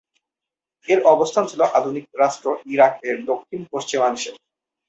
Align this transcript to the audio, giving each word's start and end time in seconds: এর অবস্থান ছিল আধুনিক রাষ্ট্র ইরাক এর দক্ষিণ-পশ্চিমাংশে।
এর 0.87 0.99
অবস্থান 1.13 1.43
ছিল 1.47 1.61
আধুনিক 1.77 2.05
রাষ্ট্র 2.21 2.45
ইরাক 2.65 2.93
এর 3.09 3.17
দক্ষিণ-পশ্চিমাংশে। 3.25 4.31